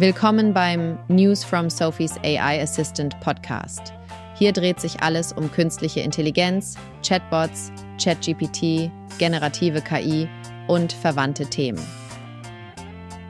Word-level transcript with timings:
Willkommen 0.00 0.54
beim 0.54 0.96
News 1.08 1.42
from 1.42 1.68
Sophie's 1.68 2.16
AI 2.22 2.62
Assistant 2.62 3.18
Podcast. 3.18 3.92
Hier 4.36 4.52
dreht 4.52 4.78
sich 4.78 5.02
alles 5.02 5.32
um 5.32 5.50
künstliche 5.50 5.98
Intelligenz, 5.98 6.76
Chatbots, 7.02 7.72
ChatGPT, 8.00 8.92
generative 9.18 9.80
KI 9.80 10.28
und 10.68 10.92
verwandte 10.92 11.46
Themen. 11.46 11.84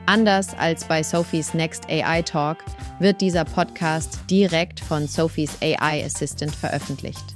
Anders 0.05 0.55
als 0.59 0.85
bei 0.85 1.01
Sophies 1.01 1.55
Next 1.55 1.89
AI 1.89 2.21
Talk 2.21 2.59
wird 2.99 3.19
dieser 3.19 3.45
Podcast 3.45 4.19
direkt 4.29 4.79
von 4.79 5.07
Sophies 5.07 5.57
AI 5.63 6.05
Assistant 6.05 6.53
veröffentlicht. 6.53 7.33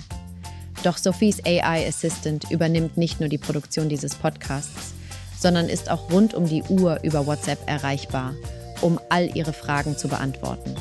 Doch 0.84 0.96
Sophies 0.96 1.44
AI 1.44 1.86
Assistant 1.86 2.50
übernimmt 2.50 2.96
nicht 2.96 3.20
nur 3.20 3.28
die 3.28 3.38
Produktion 3.38 3.88
dieses 3.88 4.14
Podcasts, 4.14 4.94
sondern 5.38 5.68
ist 5.68 5.90
auch 5.90 6.10
rund 6.10 6.34
um 6.34 6.48
die 6.48 6.62
Uhr 6.62 7.00
über 7.02 7.26
WhatsApp 7.26 7.58
erreichbar, 7.66 8.34
um 8.80 9.00
all 9.08 9.28
Ihre 9.36 9.52
Fragen 9.52 9.96
zu 9.96 10.08
beantworten. 10.08 10.74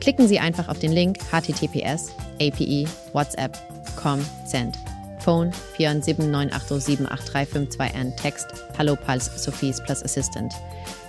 Klicken 0.00 0.28
Sie 0.28 0.38
einfach 0.38 0.68
auf 0.68 0.78
den 0.78 0.92
Link 0.92 1.18
https 1.32 2.12
API 2.40 2.86
WhatsApp.com 3.12 4.24
Send. 4.44 4.76
Phone 5.20 5.52
47980783522N 5.78 8.14
Text 8.16 8.46
Hallo 8.76 8.96
Pulse 8.96 9.30
Sophies 9.38 9.80
plus 9.82 10.02
Assistant. 10.02 10.52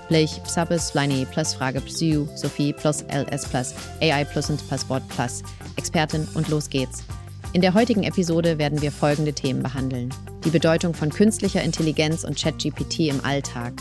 Blech 0.08 0.42
Psabes 0.44 0.94
Leine 0.94 1.26
plus 1.26 1.54
Frage 1.54 1.82
Psu 1.82 2.28
Sophie 2.36 2.74
plus 2.74 3.04
LS 3.04 3.46
plus 3.46 3.74
AI 4.02 4.24
plus 4.24 4.50
und 4.50 4.68
Passwort 4.70 5.08
plus 5.10 5.44
Expertin 5.78 6.28
und 6.34 6.48
los 6.50 6.70
geht's. 6.70 7.04
In 7.54 7.62
der 7.62 7.74
heutigen 7.74 8.04
Episode 8.04 8.58
werden 8.58 8.82
wir 8.82 8.92
folgende 8.92 9.34
Themen 9.34 9.64
behandeln. 9.64 10.14
Die 10.44 10.50
Bedeutung 10.50 10.94
von 10.94 11.10
künstlicher 11.10 11.64
Intelligenz 11.64 12.24
und 12.24 12.38
ChatGPT 12.38 13.00
im 13.08 13.24
Alltag, 13.24 13.74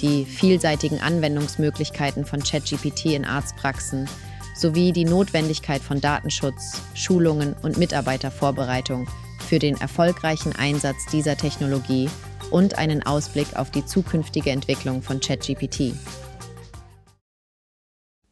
die 0.00 0.24
vielseitigen 0.24 1.00
Anwendungsmöglichkeiten 1.00 2.24
von 2.24 2.42
ChatGPT 2.42 3.06
in 3.06 3.24
Arztpraxen 3.24 4.08
sowie 4.54 4.92
die 4.92 5.04
Notwendigkeit 5.04 5.82
von 5.82 6.00
Datenschutz, 6.00 6.80
Schulungen 6.94 7.54
und 7.62 7.76
Mitarbeitervorbereitung 7.76 9.08
für 9.48 9.58
den 9.58 9.80
erfolgreichen 9.80 10.54
Einsatz 10.54 11.06
dieser 11.10 11.36
Technologie 11.36 12.08
und 12.50 12.78
einen 12.78 13.02
Ausblick 13.04 13.56
auf 13.56 13.70
die 13.70 13.84
zukünftige 13.84 14.50
Entwicklung 14.50 15.02
von 15.02 15.20
ChatGPT. 15.20 15.94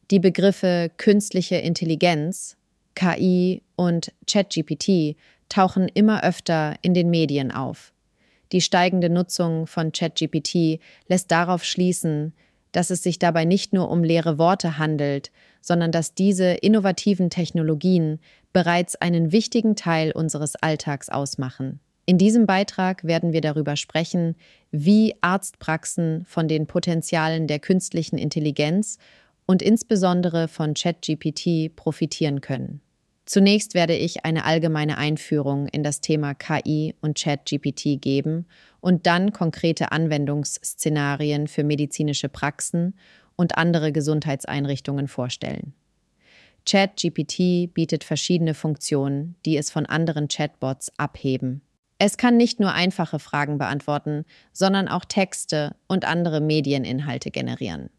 Die 0.09 0.19
Begriffe 0.19 0.89
künstliche 0.97 1.57
Intelligenz 1.57 2.55
KI 2.95 3.61
und 3.75 4.11
ChatGPT 4.25 5.15
tauchen 5.49 5.87
immer 5.87 6.23
öfter 6.23 6.75
in 6.81 6.93
den 6.93 7.09
Medien 7.09 7.51
auf. 7.51 7.93
Die 8.51 8.61
steigende 8.61 9.09
Nutzung 9.09 9.67
von 9.67 9.91
ChatGPT 9.91 10.79
lässt 11.07 11.31
darauf 11.31 11.63
schließen, 11.63 12.33
dass 12.71 12.89
es 12.89 13.03
sich 13.03 13.19
dabei 13.19 13.45
nicht 13.45 13.73
nur 13.73 13.89
um 13.89 14.03
leere 14.03 14.37
Worte 14.37 14.77
handelt, 14.77 15.31
sondern 15.61 15.91
dass 15.91 16.13
diese 16.13 16.51
innovativen 16.51 17.29
Technologien 17.29 18.19
bereits 18.53 18.95
einen 18.95 19.31
wichtigen 19.31 19.75
Teil 19.75 20.11
unseres 20.11 20.55
Alltags 20.55 21.09
ausmachen. 21.09 21.79
In 22.09 22.17
diesem 22.17 22.45
Beitrag 22.45 23.03
werden 23.03 23.33
wir 23.33 23.41
darüber 23.41 23.75
sprechen, 23.75 24.37
wie 24.71 25.15
Arztpraxen 25.19 26.23
von 26.25 26.47
den 26.47 26.65
Potenzialen 26.65 27.47
der 27.47 27.59
künstlichen 27.59 28.17
Intelligenz 28.17 28.97
und 29.45 29.61
insbesondere 29.61 30.47
von 30.47 30.73
ChatGPT 30.73 31.75
profitieren 31.75 32.39
können. 32.39 32.79
Zunächst 33.25 33.73
werde 33.73 33.93
ich 33.93 34.23
eine 34.23 34.45
allgemeine 34.45 34.97
Einführung 34.97 35.67
in 35.67 35.83
das 35.83 35.99
Thema 35.99 36.33
KI 36.33 36.95
und 37.01 37.21
ChatGPT 37.21 37.99
geben 37.99 38.45
und 38.79 39.05
dann 39.05 39.33
konkrete 39.33 39.91
Anwendungsszenarien 39.91 41.49
für 41.49 41.65
medizinische 41.65 42.29
Praxen 42.29 42.95
und 43.35 43.57
andere 43.57 43.91
Gesundheitseinrichtungen 43.91 45.09
vorstellen. 45.09 45.73
ChatGPT 46.65 47.73
bietet 47.73 48.05
verschiedene 48.05 48.53
Funktionen, 48.53 49.35
die 49.45 49.57
es 49.57 49.71
von 49.71 49.85
anderen 49.85 50.29
Chatbots 50.29 50.89
abheben. 50.97 51.63
Es 51.99 52.17
kann 52.17 52.37
nicht 52.37 52.59
nur 52.59 52.73
einfache 52.73 53.19
Fragen 53.19 53.57
beantworten, 53.57 54.25
sondern 54.53 54.87
auch 54.87 55.05
Texte 55.05 55.75
und 55.87 56.05
andere 56.05 56.41
Medieninhalte 56.41 57.31
generieren. 57.31 57.89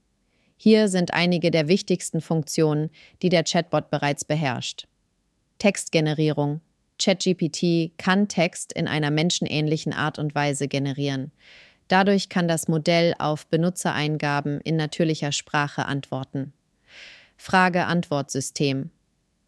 Hier 0.56 0.88
sind 0.88 1.14
einige 1.14 1.50
der 1.50 1.68
wichtigsten 1.68 2.20
Funktionen, 2.20 2.90
die 3.22 3.28
der 3.28 3.44
Chatbot 3.44 3.90
bereits 3.90 4.24
beherrscht. 4.24 4.86
Textgenerierung. 5.58 6.60
ChatGPT 7.00 7.96
kann 7.96 8.26
Text 8.26 8.72
in 8.72 8.88
einer 8.88 9.10
menschenähnlichen 9.10 9.92
Art 9.92 10.18
und 10.18 10.34
Weise 10.34 10.66
generieren. 10.66 11.30
Dadurch 11.86 12.28
kann 12.28 12.48
das 12.48 12.68
Modell 12.68 13.14
auf 13.18 13.46
Benutzereingaben 13.46 14.60
in 14.60 14.76
natürlicher 14.76 15.32
Sprache 15.32 15.86
antworten. 15.86 16.52
Frage-Antwort-System. 17.36 18.90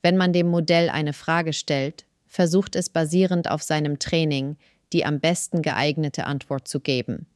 Wenn 0.02 0.16
man 0.16 0.32
dem 0.32 0.46
Modell 0.46 0.88
eine 0.88 1.12
Frage 1.12 1.52
stellt, 1.52 2.06
versucht 2.30 2.76
es 2.76 2.88
basierend 2.88 3.50
auf 3.50 3.62
seinem 3.62 3.98
Training, 3.98 4.56
die 4.92 5.04
am 5.04 5.20
besten 5.20 5.62
geeignete 5.62 6.24
Antwort 6.24 6.68
zu 6.68 6.80
geben. 6.80 7.26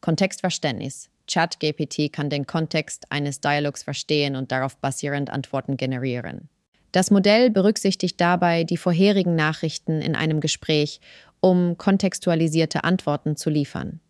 Kontextverständnis. 0.00 1.08
ChatGPT 1.30 2.12
kann 2.12 2.28
den 2.28 2.46
Kontext 2.46 3.06
eines 3.10 3.40
Dialogs 3.40 3.84
verstehen 3.84 4.34
und 4.34 4.50
darauf 4.50 4.76
basierend 4.76 5.30
Antworten 5.30 5.76
generieren. 5.76 6.48
Das 6.90 7.12
Modell 7.12 7.50
berücksichtigt 7.50 8.20
dabei 8.20 8.64
die 8.64 8.76
vorherigen 8.76 9.36
Nachrichten 9.36 10.02
in 10.02 10.16
einem 10.16 10.40
Gespräch, 10.40 11.00
um 11.40 11.78
kontextualisierte 11.78 12.82
Antworten 12.82 13.36
zu 13.36 13.48
liefern. 13.48 14.00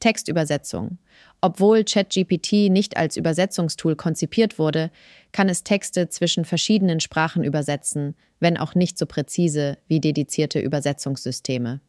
Textübersetzung. 0.00 0.96
Obwohl 1.40 1.84
ChatGPT 1.84 2.70
nicht 2.70 2.96
als 2.96 3.16
Übersetzungstool 3.16 3.96
konzipiert 3.96 4.58
wurde, 4.58 4.90
kann 5.32 5.48
es 5.48 5.64
Texte 5.64 6.08
zwischen 6.08 6.44
verschiedenen 6.44 7.00
Sprachen 7.00 7.44
übersetzen, 7.44 8.14
wenn 8.40 8.58
auch 8.58 8.74
nicht 8.74 8.98
so 8.98 9.06
präzise 9.06 9.78
wie 9.88 10.00
dedizierte 10.00 10.60
Übersetzungssysteme. 10.60 11.80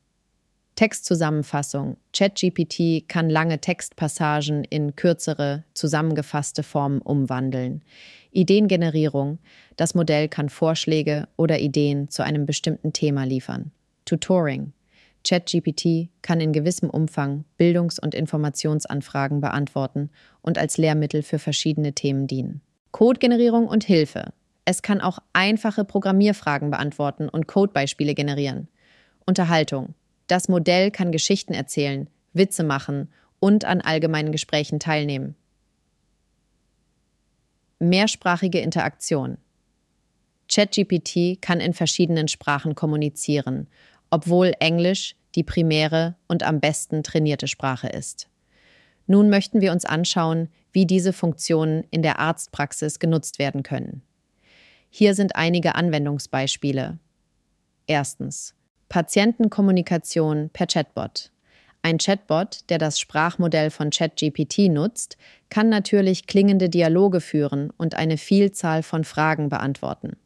Textzusammenfassung. 0.75 1.97
ChatGPT 2.13 3.07
kann 3.07 3.29
lange 3.29 3.59
Textpassagen 3.59 4.63
in 4.63 4.95
kürzere, 4.95 5.63
zusammengefasste 5.73 6.63
Formen 6.63 7.01
umwandeln. 7.01 7.83
Ideengenerierung. 8.31 9.39
Das 9.75 9.95
Modell 9.95 10.29
kann 10.29 10.50
Vorschläge 10.50 11.28
oder 11.35 11.59
Ideen 11.59 12.09
zu 12.09 12.23
einem 12.23 12.45
bestimmten 12.45 12.94
Thema 12.94 13.25
liefern. 13.25 13.72
Tutoring. 14.06 14.72
ChatGPT 15.24 16.09
kann 16.22 16.42
in 16.42 16.52
gewissem 16.52 16.90
Umfang 16.90 17.46
Bildungs- 17.58 18.00
und 18.00 18.16
Informationsanfragen 18.16 19.42
beantworten 19.42 20.09
und 20.42 20.58
als 20.58 20.78
Lehrmittel 20.78 21.24
für 21.24 21.40
verschiedene 21.40 21.94
Themen 21.94 22.28
dienen. 22.28 22.62
Codegenerierung 22.92 23.68
und 23.68 23.84
Hilfe. 23.84 24.34
Es 24.66 24.81
kann 24.81 25.02
auch 25.02 25.20
einfache 25.34 25.86
Programmierfragen 25.86 26.70
beantworten 26.72 27.30
und 27.30 27.48
Codebeispiele 27.48 28.14
generieren. 28.14 28.68
Unterhaltung. 29.26 29.96
Das 30.28 30.50
Modell 30.50 30.92
kann 30.92 31.12
Geschichten 31.12 31.54
erzählen, 31.54 32.10
Witze 32.34 32.64
machen 32.64 33.10
und 33.40 33.66
an 33.66 33.81
allgemeinen 33.81 34.31
Gesprächen 34.31 34.80
teilnehmen. 34.80 35.36
Mehrsprachige 37.80 38.60
Interaktion. 38.60 39.38
ChatGPT 40.48 41.42
kann 41.42 41.60
in 41.60 41.74
verschiedenen 41.74 42.28
Sprachen 42.28 42.76
kommunizieren, 42.76 43.68
obwohl 44.12 44.54
Englisch 44.60 45.16
die 45.34 45.44
primäre 45.44 46.16
und 46.28 46.44
am 46.44 46.60
besten 46.60 47.02
trainierte 47.02 47.48
Sprache 47.48 47.88
ist. 47.88 48.28
Nun 49.08 49.30
möchten 49.30 49.62
wir 49.62 49.72
uns 49.72 49.86
anschauen, 49.86 50.50
wie 50.72 50.86
diese 50.86 51.14
Funktionen 51.14 51.86
in 51.90 52.02
der 52.02 52.19
Arztpraxis 52.19 53.00
genutzt 53.00 53.40
werden 53.40 53.63
können. 53.63 54.04
Hier 54.90 55.16
sind 55.16 55.36
einige 55.36 55.75
Anwendungsbeispiele. 55.75 57.00
Erstens. 57.88 58.54
Patientenkommunikation 58.90 60.50
per 60.52 60.68
Chatbot. 60.68 61.31
Ein 61.81 61.98
Chatbot, 61.98 62.69
der 62.69 62.78
das 62.78 63.00
Sprachmodell 63.00 63.72
von 63.72 63.90
ChatGPT 63.90 64.69
nutzt, 64.69 65.18
kann 65.50 65.69
natürlich 65.69 66.28
klingende 66.28 66.69
Dialoge 66.69 67.22
führen 67.22 67.72
und 67.78 67.96
eine 67.96 68.18
Vielzahl 68.18 68.84
von 68.84 69.04
Fragen 69.04 69.50
beantworten. 69.50 70.18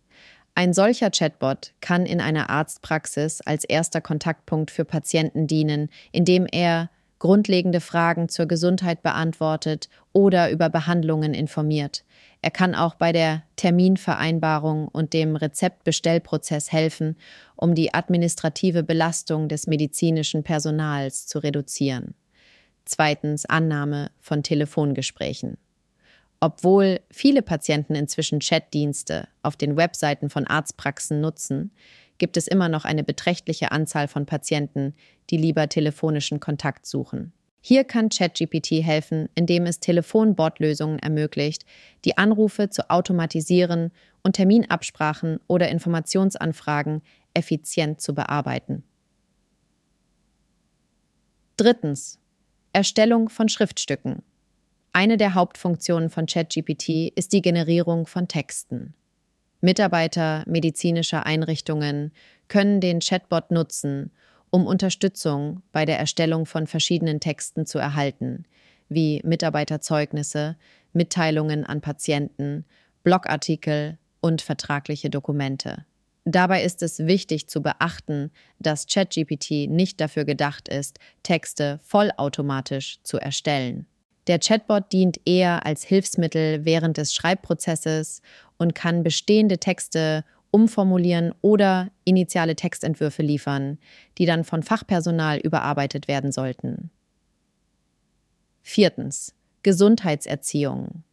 Ein 0.58 0.74
solcher 0.74 1.12
Chatbot 1.12 1.74
kann 1.82 2.06
in 2.06 2.22
einer 2.22 2.50
Arztpraxis 2.50 3.42
als 3.42 3.66
erster 3.66 4.00
Kontaktpunkt 4.00 4.72
für 4.72 4.86
Patienten 4.86 5.48
dienen, 5.48 5.90
indem 6.14 6.48
er 6.50 6.90
grundlegende 7.20 7.82
Fragen 7.82 8.30
zur 8.30 8.46
Gesundheit 8.46 9.04
beantwortet 9.04 9.90
oder 10.14 10.50
über 10.50 10.70
Behandlungen 10.70 11.34
informiert. 11.34 12.06
Er 12.42 12.52
kann 12.52 12.74
auch 12.74 12.96
bei 12.96 13.12
der 13.12 13.44
Terminvereinbarung 13.58 14.88
und 14.88 15.12
dem 15.12 15.36
Rezeptbestellprozess 15.36 16.72
helfen, 16.72 17.18
um 17.58 17.76
die 17.76 17.94
administrative 17.94 18.84
Belastung 18.84 19.50
des 19.50 19.68
medizinischen 19.68 20.44
Personals 20.44 21.28
zu 21.28 21.40
reduzieren. 21.40 22.16
Zweitens 22.86 23.46
Annahme 23.46 24.12
von 24.22 24.42
Telefongesprächen. 24.42 25.58
Obwohl 26.40 27.00
viele 27.12 27.42
Patienten 27.42 27.96
inzwischen 27.96 28.40
Chatdienste 28.40 29.28
auf 29.42 29.56
den 29.56 29.78
Webseiten 29.78 30.30
von 30.30 30.46
Arztpraxen 30.46 31.22
nutzen, 31.22 31.72
gibt 32.18 32.38
es 32.38 32.48
immer 32.48 32.70
noch 32.70 32.86
eine 32.86 33.04
beträchtliche 33.04 33.72
Anzahl 33.72 34.08
von 34.08 34.26
Patienten, 34.26 34.94
die 35.30 35.38
lieber 35.38 35.68
telefonischen 35.70 36.40
Kontakt 36.40 36.86
suchen. 36.86 37.34
Hier 37.62 37.84
kann 37.84 38.10
ChatGPT 38.10 38.84
helfen, 38.84 39.28
indem 39.34 39.66
es 39.66 39.80
Telefonbot-Lösungen 39.80 41.00
ermöglicht, 41.00 41.66
die 42.06 42.16
Anrufe 42.16 42.70
zu 42.70 42.92
automatisieren 42.92 43.92
und 44.22 44.34
Terminabsprachen 44.34 45.40
oder 45.48 45.70
Informationsanfragen 45.70 47.02
effizient 47.34 48.02
zu 48.02 48.14
bearbeiten. 48.14 48.84
Drittens. 51.58 52.20
Erstellung 52.72 53.30
von 53.30 53.50
Schriftstücken. 53.50 54.22
Eine 54.96 55.18
der 55.18 55.34
Hauptfunktionen 55.34 56.10
von 56.10 56.26
ChatGPT 56.26 57.12
ist 57.18 57.34
die 57.34 57.42
Generierung 57.42 58.08
von 58.08 58.30
Texten. 58.30 58.94
Mitarbeiter 59.60 60.46
medizinischer 60.48 61.26
Einrichtungen 61.26 62.14
können 62.48 62.80
den 62.80 63.02
Chatbot 63.02 63.52
nutzen, 63.52 64.12
um 64.52 64.66
Unterstützung 64.66 65.62
bei 65.74 65.84
der 65.84 66.00
Erstellung 66.00 66.46
von 66.46 66.66
verschiedenen 66.66 67.20
Texten 67.20 67.66
zu 67.66 67.78
erhalten, 67.78 68.46
wie 68.88 69.20
Mitarbeiterzeugnisse, 69.26 70.56
Mitteilungen 70.94 71.66
an 71.66 71.82
Patienten, 71.82 72.64
Blogartikel 73.04 73.98
und 74.22 74.42
vertragliche 74.42 75.10
Dokumente. 75.10 75.86
Dabei 76.24 76.64
ist 76.64 76.82
es 76.82 77.00
wichtig 77.00 77.50
zu 77.50 77.62
beachten, 77.62 78.32
dass 78.60 78.88
ChatGPT 78.88 79.70
nicht 79.70 80.00
dafür 80.00 80.24
gedacht 80.24 80.70
ist, 80.70 81.00
Texte 81.22 81.82
vollautomatisch 81.84 83.04
zu 83.04 83.18
erstellen. 83.18 83.88
Der 84.28 84.40
Chatbot 84.40 84.92
dient 84.92 85.20
eher 85.26 85.66
als 85.66 85.84
Hilfsmittel 85.84 86.66
während 86.66 86.98
des 86.98 87.14
Schreibprozesses 87.14 88.22
und 88.58 88.74
kann 88.74 89.04
bestehende 89.04 89.60
Texte 89.60 90.24
umformulieren 90.52 91.34
oder 91.42 91.92
initiale 92.06 92.56
Textentwürfe 92.56 93.22
liefern, 93.22 93.78
die 94.18 94.26
dann 94.26 94.44
von 94.44 94.64
Fachpersonal 94.64 95.38
überarbeitet 95.38 96.08
werden 96.08 96.32
sollten. 96.32 96.90
Viertens. 98.64 99.36
Gesundheitserziehung. 99.64 101.04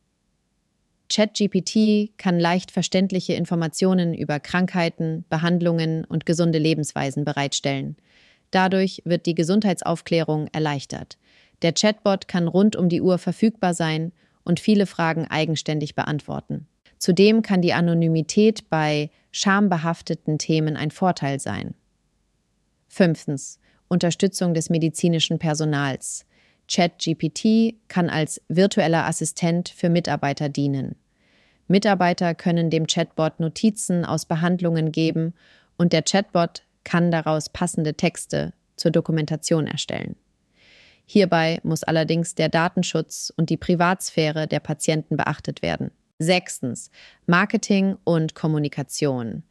ChatGPT 1.11 2.17
kann 2.17 2.38
leicht 2.38 2.70
verständliche 2.70 3.35
Informationen 3.35 4.15
über 4.15 4.41
Krankheiten, 4.41 5.25
Behandlungen 5.29 6.05
und 6.05 6.25
gesunde 6.25 6.58
Lebensweisen 6.58 7.25
bereitstellen. 7.25 7.97
Dadurch 8.50 9.03
wird 9.05 9.26
die 9.26 9.35
Gesundheitsaufklärung 9.35 10.49
erleichtert. 10.53 11.19
Der 11.62 11.73
Chatbot 11.73 12.29
kann 12.29 12.49
rund 12.49 12.76
um 12.76 12.88
die 12.88 13.00
Uhr 13.00 13.19
verfügbar 13.19 13.73
sein 13.73 14.12
und 14.44 14.61
viele 14.61 14.87
Fragen 14.87 15.26
eigenständig 15.29 15.94
beantworten. 15.94 16.67
Zudem 16.99 17.43
kann 17.43 17.62
die 17.62 17.73
Anonymität 17.73 18.69
bei 18.69 19.11
schambehafteten 19.31 20.38
Themen 20.38 20.76
ein 20.76 20.91
Vorteil 20.91 21.41
sein. 21.41 21.75
Fünftens. 22.88 23.59
Unterstützung 23.88 24.55
des 24.55 24.70
medizinischen 24.70 25.38
Personals. 25.38 26.25
ChatGPT 26.70 27.75
kann 27.88 28.08
als 28.08 28.41
virtueller 28.49 29.06
Assistent 29.06 29.69
für 29.69 29.88
Mitarbeiter 29.88 30.49
dienen. 30.49 30.97
Mitarbeiter 31.69 32.35
können 32.35 32.70
dem 32.70 32.87
Chatbot 32.87 33.41
Notizen 33.41 34.05
aus 34.05 34.25
Behandlungen 34.25 34.93
geben 34.93 35.35
und 35.76 35.93
der 35.93 36.03
Chatbot 36.03 36.62
kann 36.85 37.11
daraus 37.11 37.49
passende 37.49 37.94
Texte 37.94 38.53
zur 38.76 38.91
Dokumentation 38.91 39.67
erstellen. 39.67 40.17
Hierbei 41.12 41.61
muss 41.62 41.85
allerdings 41.85 42.37
der 42.37 42.49
Datenschutz 42.49 43.31
und 43.37 43.50
die 43.50 43.59
Privatsphäre 43.59 44.49
der 44.49 44.61
Patienten 44.61 45.19
beachtet 45.19 45.61
werden. 45.61 45.91
Sechstens. 46.19 46.91
Marketing 47.26 47.99
und 48.05 48.35
Kommunikation. 48.35 49.43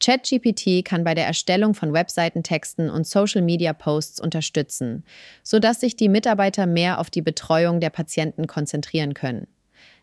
ChatGPT 0.00 0.84
kann 0.84 1.04
bei 1.04 1.14
der 1.14 1.24
Erstellung 1.24 1.74
von 1.74 1.92
Webseitentexten 1.92 2.90
und 2.90 3.06
Social-Media-Posts 3.06 4.18
unterstützen, 4.18 5.04
sodass 5.44 5.78
sich 5.78 5.94
die 5.94 6.08
Mitarbeiter 6.08 6.66
mehr 6.66 6.98
auf 6.98 7.10
die 7.10 7.22
Betreuung 7.22 7.78
der 7.78 7.90
Patienten 7.90 8.48
konzentrieren 8.48 9.14
können. 9.14 9.46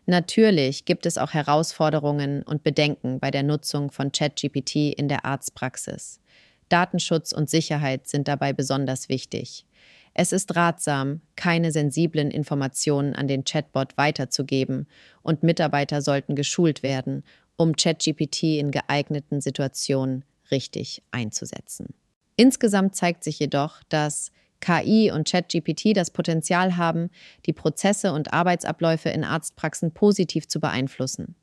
Natürlich 0.06 0.86
gibt 0.86 1.04
es 1.04 1.18
auch 1.18 1.34
Herausforderungen 1.34 2.42
und 2.42 2.62
Bedenken 2.62 3.20
bei 3.20 3.30
der 3.30 3.42
Nutzung 3.42 3.90
von 3.90 4.12
ChatGPT 4.12 4.94
in 4.96 5.08
der 5.08 5.26
Arztpraxis. 5.26 6.22
Datenschutz 6.70 7.32
und 7.32 7.50
Sicherheit 7.50 8.08
sind 8.08 8.28
dabei 8.28 8.54
besonders 8.54 9.10
wichtig. 9.10 9.66
Es 10.14 10.32
ist 10.32 10.54
ratsam, 10.56 11.22
keine 11.36 11.72
sensiblen 11.72 12.30
Informationen 12.30 13.14
an 13.14 13.28
den 13.28 13.44
Chatbot 13.44 13.96
weiterzugeben 13.96 14.86
und 15.22 15.42
Mitarbeiter 15.42 16.02
sollten 16.02 16.36
geschult 16.36 16.82
werden, 16.82 17.24
um 17.56 17.76
ChatGPT 17.76 18.58
in 18.58 18.70
geeigneten 18.70 19.40
Situationen 19.40 20.24
richtig 20.50 21.02
einzusetzen. 21.10 21.94
Insgesamt 22.36 22.94
zeigt 22.94 23.24
sich 23.24 23.38
jedoch, 23.38 23.82
dass 23.88 24.32
KI 24.60 25.10
und 25.10 25.28
ChatGPT 25.28 25.96
das 25.96 26.10
Potenzial 26.10 26.76
haben, 26.76 27.10
die 27.46 27.52
Prozesse 27.52 28.12
und 28.12 28.32
Arbeitsabläufe 28.32 29.08
in 29.08 29.24
Arztpraxen 29.24 29.92
positiv 29.92 30.46
zu 30.46 30.60
beeinflussen. 30.60 31.34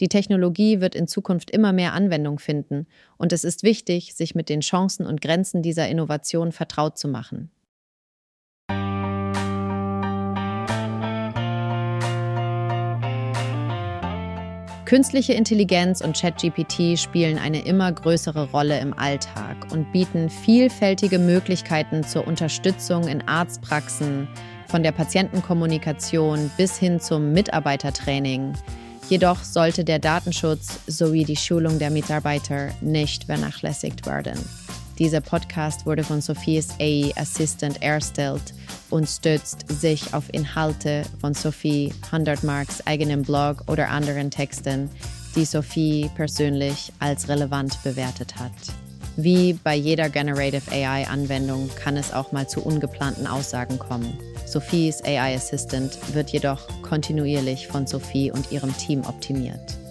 Die 0.00 0.08
Technologie 0.08 0.80
wird 0.80 0.94
in 0.94 1.06
Zukunft 1.06 1.50
immer 1.50 1.72
mehr 1.72 1.92
Anwendung 1.92 2.38
finden 2.38 2.86
und 3.16 3.32
es 3.32 3.44
ist 3.44 3.62
wichtig, 3.62 4.14
sich 4.14 4.34
mit 4.34 4.48
den 4.48 4.60
Chancen 4.60 5.06
und 5.06 5.20
Grenzen 5.20 5.62
dieser 5.62 5.88
Innovation 5.88 6.52
vertraut 6.52 6.98
zu 6.98 7.08
machen. 7.08 7.50
Künstliche 14.84 15.32
Intelligenz 15.32 16.02
und 16.02 16.14
ChatGPT 16.14 16.98
spielen 16.98 17.38
eine 17.38 17.64
immer 17.64 17.90
größere 17.90 18.50
Rolle 18.50 18.78
im 18.80 18.92
Alltag 18.92 19.56
und 19.72 19.90
bieten 19.92 20.28
vielfältige 20.28 21.18
Möglichkeiten 21.18 22.04
zur 22.04 22.26
Unterstützung 22.26 23.08
in 23.08 23.26
Arztpraxen, 23.26 24.28
von 24.68 24.82
der 24.82 24.92
Patientenkommunikation 24.92 26.50
bis 26.58 26.76
hin 26.76 27.00
zum 27.00 27.32
Mitarbeitertraining. 27.32 28.52
Jedoch 29.08 29.42
sollte 29.42 29.84
der 29.84 30.00
Datenschutz 30.00 30.80
sowie 30.86 31.24
die 31.24 31.36
Schulung 31.36 31.78
der 31.78 31.90
Mitarbeiter 31.90 32.68
nicht 32.82 33.24
vernachlässigt 33.24 34.04
werden. 34.04 34.38
Dieser 34.98 35.20
Podcast 35.22 35.86
wurde 35.86 36.04
von 36.04 36.20
Sophies 36.20 36.70
AI 36.78 37.12
Assistant 37.16 37.82
erstellt 37.82 38.52
und 38.90 39.08
stützt 39.08 39.66
sich 39.68 40.14
auf 40.14 40.24
Inhalte 40.32 41.04
von 41.20 41.34
Sophie 41.34 41.92
100 42.10 42.42
Marks 42.42 42.86
eigenem 42.86 43.22
Blog 43.22 43.64
oder 43.66 43.88
anderen 43.90 44.30
Texten, 44.30 44.90
die 45.36 45.44
Sophie 45.44 46.10
persönlich 46.14 46.92
als 46.98 47.28
relevant 47.28 47.82
bewertet 47.82 48.36
hat. 48.36 48.52
Wie 49.16 49.52
bei 49.52 49.74
jeder 49.76 50.08
Generative 50.08 50.70
AI-Anwendung 50.72 51.70
kann 51.76 51.96
es 51.96 52.12
auch 52.12 52.32
mal 52.32 52.48
zu 52.48 52.62
ungeplanten 52.62 53.26
Aussagen 53.26 53.78
kommen. 53.78 54.18
Sophies 54.44 55.02
AI 55.04 55.36
Assistant 55.36 55.96
wird 56.14 56.30
jedoch 56.30 56.66
kontinuierlich 56.82 57.68
von 57.68 57.86
Sophie 57.86 58.32
und 58.32 58.50
ihrem 58.50 58.76
Team 58.76 59.02
optimiert. 59.04 59.83